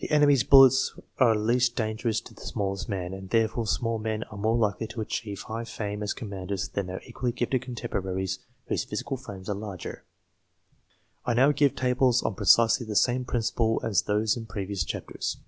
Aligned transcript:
The 0.00 0.10
enemy's 0.10 0.44
bullets 0.44 0.92
are 1.18 1.34
least 1.34 1.76
dangerous 1.76 2.20
to 2.20 2.34
the 2.34 2.42
smallest 2.44 2.90
men, 2.90 3.14
and 3.14 3.30
therefore 3.30 3.66
small 3.66 3.98
men 3.98 4.22
are 4.24 4.36
more 4.36 4.54
likely 4.54 4.86
to 4.88 5.00
achieve 5.00 5.40
high 5.44 5.64
fame 5.64 6.02
as 6.02 6.12
commanders 6.12 6.68
than 6.68 6.88
their 6.88 7.00
equally 7.06 7.32
gifted 7.32 7.62
contemporaries 7.62 8.40
whose 8.66 8.84
physical 8.84 9.16
frames 9.16 9.48
are 9.48 9.54
larger. 9.56 10.04
I 11.24 11.32
now 11.32 11.52
give 11.52 11.74
tables 11.74 12.22
on 12.22 12.34
precisely 12.34 12.84
the 12.84 12.94
same 12.96 13.24
principle 13.24 13.80
as 13.82 14.02
those 14.02 14.36
in 14.36 14.44
previous 14.44 14.84
chapters. 14.84 15.38